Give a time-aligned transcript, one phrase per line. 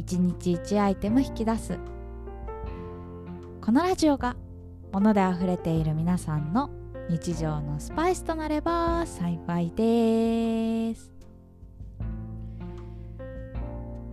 [0.00, 1.78] 1日1アイテム引き出す。
[3.60, 4.36] このラジオが
[4.92, 6.70] 物であふれている皆さんの
[7.10, 11.12] 日常のスパイスとなれば幸いです。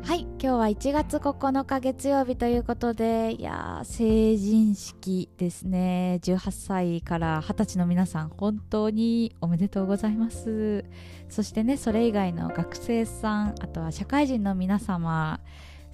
[0.03, 6.19] はい今日は1月9日月曜日ということでいや成人式ですね。
[6.23, 10.85] 18歳から20歳の皆さん本当におめでとうございます。
[11.29, 15.39] そしてねそれ以外の学生さんあとは社会人の皆様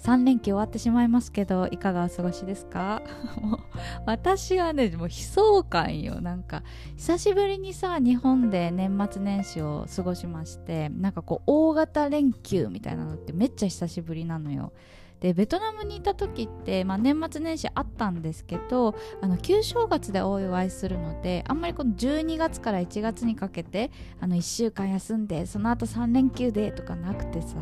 [0.04, 3.02] 3連休終わってしまいますけどいかがお過ごしですか？
[3.42, 3.60] も う
[4.06, 6.20] 私はねもう悲壮感よ。
[6.20, 6.64] なんか
[6.98, 14.74] 久しぶりにさ日本で年末年始を過ごしましてなんかこう大型連休みたいなのってめっちゃ久しぶりなのよ。
[15.22, 27.56] でベトナムにいた時って、まあ、年末年始あったんですけどあの旧正月でお祝いするのであんまりこの12月から1月にかけてあの1週間休んでその後3連休でとかなくてさ。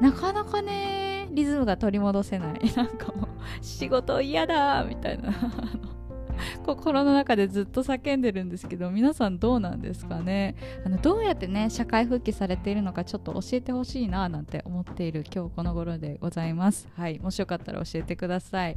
[0.00, 2.60] なかなかねリズムが取り戻せない。
[2.76, 3.28] なんかもう
[3.64, 5.32] 仕事嫌だみたいな。
[6.64, 10.56] 心の中でずっと叫んでるんですけど皆さんどうなんですかね？
[10.84, 16.88] あのどうやってね社会復帰されているのかちょっと教えてほしいななんて思っている今日この頃でございます。
[16.96, 18.76] はいもしよかったら教えてください。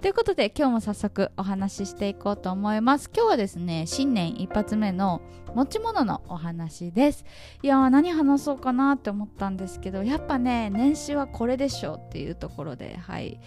[0.00, 3.10] ということで今日も早速お話ししていこうと思います。
[3.12, 5.20] 今日はですね新年一発目の
[5.56, 7.24] 持ち物のお話です。
[7.64, 13.40] いやー何話そうかなって思ったんですけどやっぱね年始はこれでしょうっていうところではい。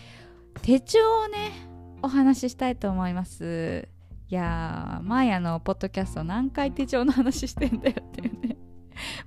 [0.62, 1.52] 手帳をね
[2.02, 3.88] お話ししたいと思います。
[4.28, 8.58] いやーマのポッドキャスト何回手帳の話してんだよっていうね。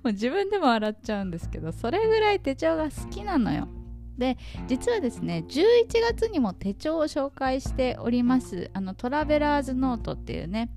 [0.03, 3.67] もう自分でも笑っちゃうんですけどそれぐらい手帳が好きなのよ。
[4.19, 4.37] で
[4.69, 5.63] 実はですね11
[6.11, 10.71] 月にも手帳を紹介しておりますあのトラベラーズノートっていうね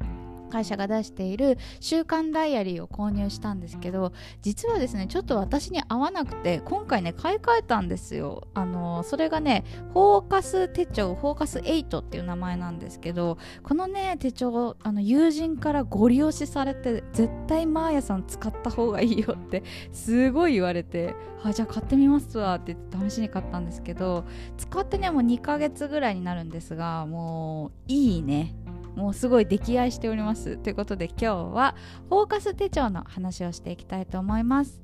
[0.47, 8.47] 会社が出している週刊ダイアリーを購入したんですけど実はですねちょっと私に合わなくて今回ね買い替えたんですよ。
[8.53, 9.63] あのそれがね
[9.93, 24.25] フォーカス手帳フォーカス8っていう名前なんですけどこのね手帳あの友人からご利用しされて絶対マーヤさん使った方がいいよってすごい言われてあじゃあ買ってみますわって言って試しに買ったんですけど
[24.57, 28.55] 使ってねもう2ヶ月ぐらいになるんですがもういいね。
[28.97, 30.57] もうすごい溺愛しております。
[30.57, 31.75] ということで今日は
[32.09, 34.81] フォーカス手帳の話をしていきたいと思います。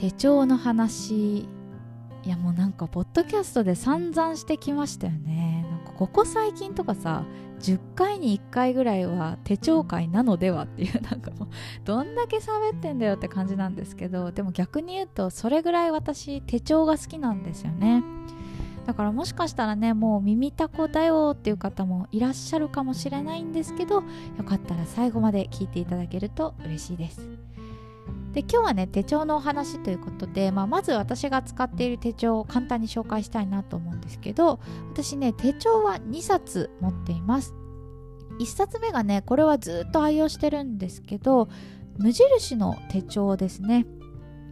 [0.00, 1.40] 手帳の話。
[1.40, 5.57] いやもうなんかポッドキャストで散々してきましたよね。
[5.98, 7.24] ここ最近とかさ
[7.58, 11.48] 10回に1回ぐらいは手帳会なのではっていうなんかもう
[11.84, 18.04] どんだけ喋ってんだよって感じなんですけどでも逆に言うとそれぐらい私手帳が好きなんですよね。
[18.86, 24.02] だからもしかしたらねもう耳たこだよっていう方もいらっしゃるかもしれないんですけどよ
[24.46, 27.20] かったら最後まで聞いていただけると嬉しいです。
[28.38, 34.60] で今日はね手帳のお話ということで、まあ、まず私が使っている手帳を簡単に紹介したいなと思うんですけど
[34.92, 37.52] 私ね手帳は2冊持っています。
[38.38, 41.48] 1冊目がねこれはずっと愛用してるんですけど
[41.96, 43.86] 無印の手帳ですね。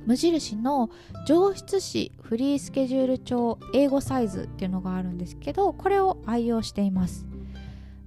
[0.05, 0.91] 無印の
[1.25, 7.26] 上質紙フリースケジュール帳英語サイズっていうのがあるんですけどこれを愛用しています。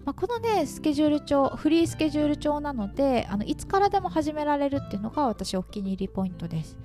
[0.10, 6.80] まあ、このねスケジュール帳フリースケジュール帳なのであのいつからでも始められるっていうのが私お気に入りポイントです。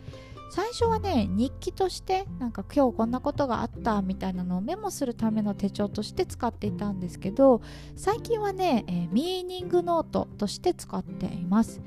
[0.50, 7.62] 最初はね日記としてなんか今日こんなことがあったみたいなのをメモするための手帳として使っていたんですけど
[7.96, 11.80] 最近はね、えー、ミーニングノートとして使っています。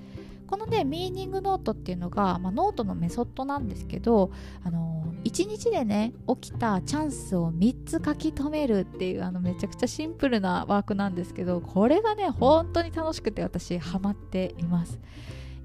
[0.48, 4.32] このねミーニングノートっていうのが、まあ、ノートのメソッドなんですけど、
[4.64, 15.00] あのー、1日でね起きたチャンスを3つ書き留めるっていうあのめちゃくちゃシンプルなワークなんですけどこれがね本当に楽しくて私ハマっています。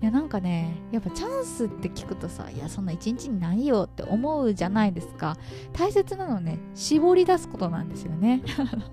[0.03, 5.37] いやなんかねやっぱチャンスって聞くとさいやそんな一日にないよって思うじゃないですか。
[5.73, 8.43] 大切なのはね絞り出すことなんですよね。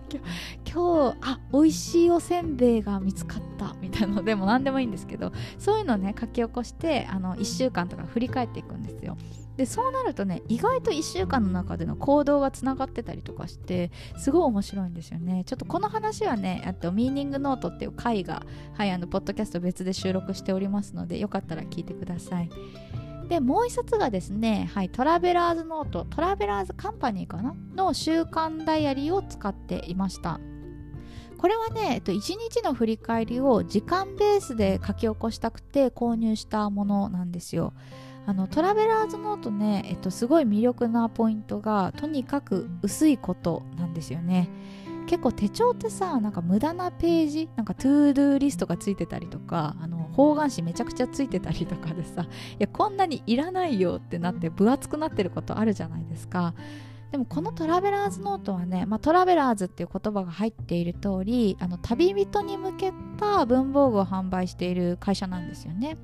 [0.71, 9.17] 今日あ美味しいおせんべいが見つかったみたいなのでも何でもいいんですけどそういうのね書き起こしてあの1週間とか振り返っていくんですよ。
[9.59, 15.43] でそうなるとね意外と1週間の中での行動がつながってたりとかしてすごい面白いんですよね。
[15.45, 18.43] ちょっとこの話はねあとミーニングノートっていう回が
[18.77, 22.49] はいあのポッドキャスト別で収録しておりますのでよかったら聞いてください。
[23.27, 26.05] でもう一冊がですね、はい、トラベラーズノート。
[26.05, 27.53] トラベラーズカンパニーかな？
[27.75, 30.39] の週間ダイアリーを使っていました。
[31.37, 37.73] これはね、えっと、1日の振り返りを時間ベースで書き起こしたくて購入したものなんですよ。
[38.29, 44.49] あのトラベラーズノートね、えっと、すごい魅力なポイントがとにかく薄いことなんですよね。
[45.07, 52.27] 結構手帳ってさなんか無駄なページなんか to do リストがついてたりとかあの方眼紙めちゃくちゃついてたりとかでさい
[52.59, 56.53] やこんなにいらないよってなって分厚くなってることあるじゃないですか
[57.11, 65.97] でもこのトラベラーズノートはね、まあ、トラベラーズっていう言葉が入っている通りあの旅人に向けた文房具を販売している会社なんですよね。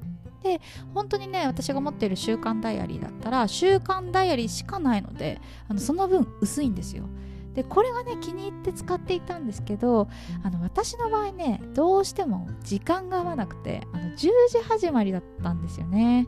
[0.46, 0.62] で
[0.94, 7.10] 本当にね私が持っている週間ダイアリーだったら週間ダイアリーしかないのであのその分薄いんですよ。
[7.56, 10.08] でこれがね気に入って使っていたんですけど
[10.44, 14.30] あの私の場合ねどうしても時間が合わなくてあの10時
[14.68, 16.28] 始まりだったんですよね。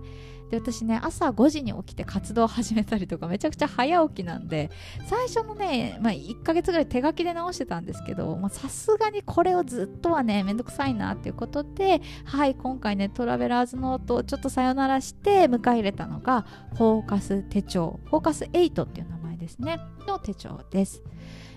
[0.50, 4.72] で私ね朝5時に起きて活動を始めたりとかめちゃくちゃ早起きなんで
[5.06, 16.46] 最初のね、まあ、1ヶ月ぐらい手書きで直してたんですけどさすがにこれをずっとはねめんどくさいなっていうことではい今回ねトラベラーズノートをちょっとさよならして迎え入れたのが
[16.76, 19.17] フォーカス手帳フォーカス8っていう名
[19.48, 21.02] ですねの手帳です。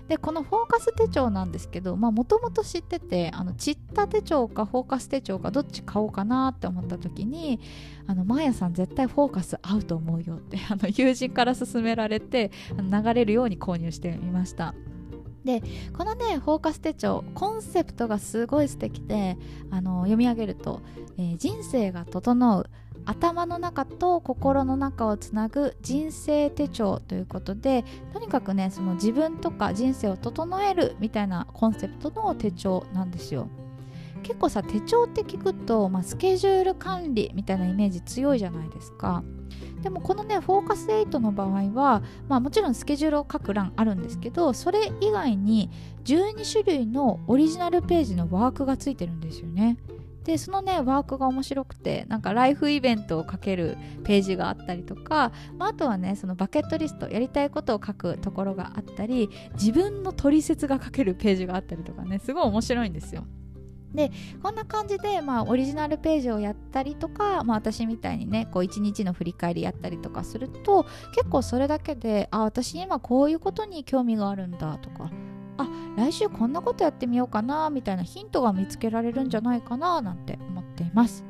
[0.07, 7.61] でこのフォーカス手帳なんですけどもともと知っててあのチッタ手帳かフォーカス手帳かどっち買おうかなって思った時に
[8.07, 14.73] あのマーヤさん絶対フォーカス合うと思うよって あの友人から勧められて流れるように購入してみました。
[15.45, 15.63] で
[15.97, 19.37] このねフォーカス手帳コンセプトがすごい素敵で
[19.71, 20.81] あの読み上げると、
[21.17, 22.69] えー、人生が整う
[23.05, 27.83] 頭の中と心の中をつなぐ人生手帳ということで
[28.13, 33.47] とにかくねその自分とか人生を整えるみたいなコンセプトの手帳なんですよ。
[34.23, 39.23] 結構さ手帳って聞くと、まあ、スケジュール管理みたいなイメージ強いじゃないですか。
[39.81, 45.71] でもこのねフォーカス8の場合は、まあ、もちろんスケジュールを書く欄あるんですけどそれ以外に
[46.05, 49.77] 12種類のオリジナルページのワークがついてるんですよね。
[50.23, 63.25] でそのねワークが面白くてなんかライフイベントを書けるページがあったりとか、まあ、あとはねそのバケットリストやりたいことを書くところがあったり自分の取説が書けるページがあったりとかねすごい面白いんですよ。
[63.93, 64.09] で
[64.41, 75.11] こんな感じで、まあ、オリジナルページをやったりとか、まあ、私みたいにねこう一日の振り返りやったりとかすると結構それだけであ私今こういうことに興味があるんだとか
[75.61, 75.67] あ
[75.97, 81.23] 来週こんなことやってみようかなみたいなヒントが見つけられるんじゃないかななんて思っています。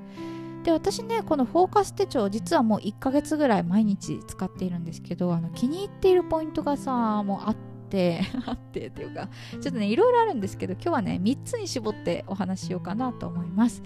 [0.63, 7.56] で私ねこのフォーカス手帳実はもう1ヶ月ぐらい毎日使っているんですけどあの気に入っているポイントがさもうあっ
[7.89, 13.81] て あってっていうかちょっとねいろいろあるんですけど今日はね3つに絞ってお話ししようかなと思います。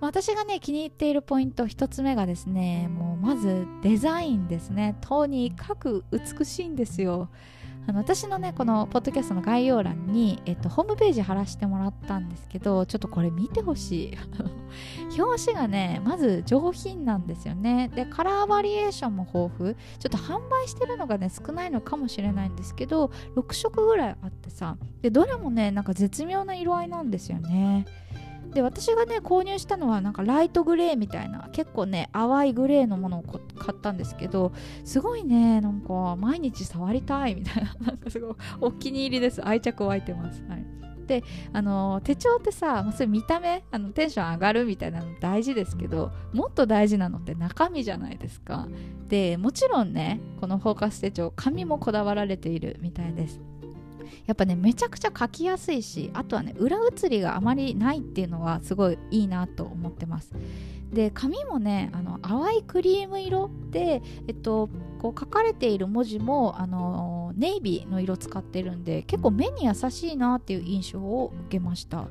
[0.00, 4.96] 私がね気に入っているポイント1つ目がですねもうまずデザインですね。
[5.00, 7.28] とにかく美しいんですよ。
[7.86, 14.18] あの私のねこのポッドキャストの概要欄に、えっと、ホームページ貼らせてもらったんですけどちょっとこれ見てほしい。
[15.20, 17.90] 表紙がねまず上品なんですよね。
[17.94, 19.74] でカラーバリエーションも豊富。
[19.74, 19.78] ちょ
[20.08, 24.76] っと販売してるのがね少ないのかもしれないんですけど6色ぐらいあってさ。
[25.02, 27.86] でどれもねなんか絶妙な色合いなんですよね。
[28.54, 34.52] で私がね購入したのはなんかライトグレーみたいな結構ね淡いグレーのものを買ったんですけど
[34.84, 39.44] すごいねなんか毎日触りたいみたいな なんかすごいお気に入りです。
[39.46, 40.64] 愛着湧いてます、はい、
[41.06, 48.68] であの手帳ってさ、それ見た目あのテンション上がるみたいなの大事ですけどもっと大事なのって中身じゃないですか。
[49.08, 53.40] でもちろんねこのフォーカス手帳紙もこだわられているみたいです。
[54.26, 60.32] やっぱねめちゃくちゃ書きやすいしあとはね裏写りがあまりないっていうのはすごいいいなと思ってます。
[60.92, 64.70] で紙もねあの淡いクリーム色でえっと
[65.00, 71.96] こう書かれている文字もあのネイビーの色使ってるんで結構目に優しいなっていう印象を受けました。
[71.98, 72.08] もう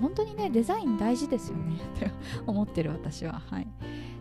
[0.00, 2.10] 本当にねデザイン大事ですよねって
[2.46, 3.42] 思ってる私は。
[3.50, 3.68] はい。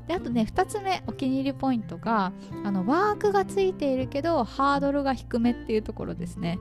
[0.07, 2.33] であとね2つ目お気に入りポイントが
[2.65, 6.59] あのワークがついているけどハードルが低めっていうところですね。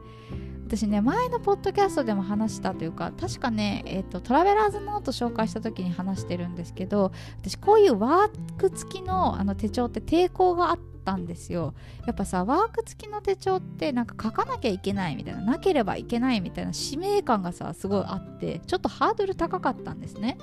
[0.70, 7.10] 私ね前のポッドキャストでも話したというか確かね、えーと、トラベラーズノート紹介した時に話してるんですけど
[7.42, 11.74] 私こういうワーク付きのあの手帳って抵抗があってったんですよ。
[12.06, 20.38] やっぱさワーク付きの手帳ってなんか書かなきゃいけないみたいななければいけないみたいな使命感がさすごいあってちょっとハードル高かったんですね。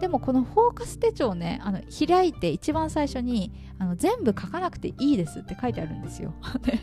[0.00, 6.34] でもこのフォーカス手帳ねあの開いて一番最初にあの全部書かなくていいですって書いてあるんですよ。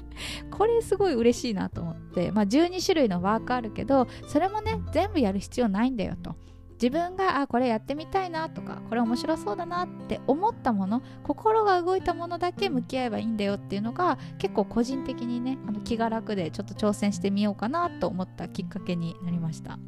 [0.52, 6.36] これすごい嬉しいなと思って、まあ、12種類のワークあるけどそれもね全部やる必要ないんだよと。
[6.82, 19.80] 自分があこれやってみたいなとかこれ面白そうだなって思ったもの心が動いたものだけ向き合えばいいんだよっていうのが結構個人的にねあの気が楽でちょっと挑戦してみようかなと思ったきっかけになりました。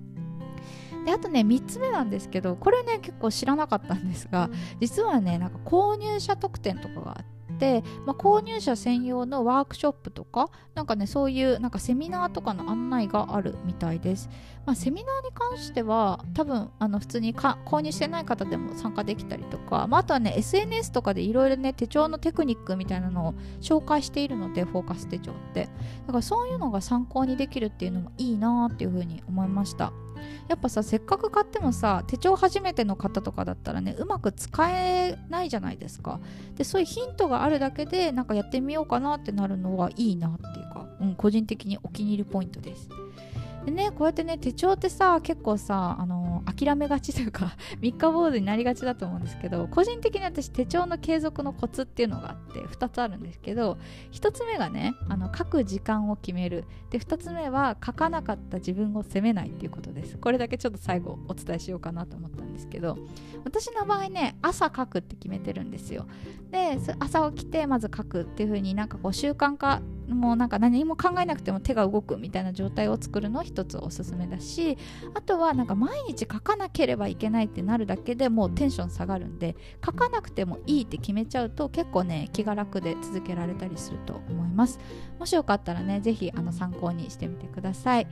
[1.05, 4.49] であとね3つ目なんですけどこれね結構知らなかったんですが
[4.81, 7.38] 実はねなんか購入者特典とかがあって、
[8.05, 14.29] まあ、購入者専用のワークショップとかなんかねそういうなんかセミナーとかの案内があるみたいです、
[14.65, 25.69] まあ、セミナーに関しては多分あの普通に購入してない方でも参加できたりとか、まあ、あとはね SNS とかでいろいろね手帳のテクニックみたいなのを紹介しているのでフォーカス手帳って。
[26.07, 29.91] だからそういうのが参考にできるっていうのもいいなっていうふうに思いました。
[30.47, 36.19] やっぱさせっかく買ってもさ手帳初めての方とかだったらねうまく使えないじゃないですか。
[36.55, 42.89] でそういうヒントがあるだけでなんかやってみようかなってなるのはいいなっていうか、うん、個人的にお気に入りポイントです。
[43.65, 53.77] でねこうやってね手帳ってさ結構さあの諦めがちというか 三日坊主になりがちだと思うんですけど個人的に私手帳の継続のコツっていうのがあって2つあるんですけど
[54.11, 56.65] 1つ目がねあの書く時間を決める。
[56.89, 60.17] で2つ目は書かなかった自分を責めないっていうことです。
[60.17, 62.97] これだけちょっと最後お伝えしようかなと思ったんですけど
[63.43, 66.07] 私の場合ね朝書くって決めてるんですよ。
[66.49, 74.77] で朝起きてまず書くっていう風になんかこう習慣化もうなんか何も考えなくても手が動くみたいな状態を作るの一つおすすめだし
[75.13, 84.79] あとはなんか毎日書かなければいけないってなるだけでもうテンション下がるんで書かなくてもいいって決めちゃうと結構ね気が楽で続けられたりすると思います。
[85.19, 88.07] もしよかったらね是非あの参考にしてみてください。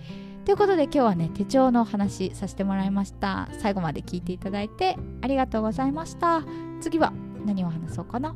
[0.45, 3.49] ということで今日はね手帳の話させてもらいました。
[3.59, 6.43] 最後まで聞いていただいてありがとうございました。
[6.79, 7.11] 次は
[7.45, 8.35] 何を話そうかな？